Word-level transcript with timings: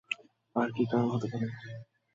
আর 0.55 0.69
কি 0.75 0.83
কারন 0.89 1.07
হতে 1.13 1.27
পারে? 1.31 1.47